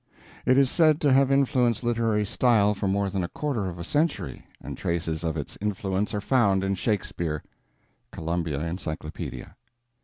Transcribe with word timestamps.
It 0.47 0.57
is 0.57 0.71
said 0.71 0.99
to 1.01 1.13
have 1.13 1.31
influenced 1.31 1.83
literary 1.83 2.25
style 2.25 2.73
for 2.73 2.87
more 2.87 3.11
than 3.11 3.23
a 3.23 3.27
quarter 3.29 3.67
of 3.67 3.77
a 3.77 3.83
century, 3.83 4.47
and 4.59 4.75
traces 4.75 5.23
of 5.23 5.37
its 5.37 5.59
influence 5.61 6.11
are 6.15 6.19
found 6.21 6.63
in 6.63 6.73
Shakespeare. 6.73 7.43
(Columbia 8.11 8.59
Encyclopedia). 8.61 9.55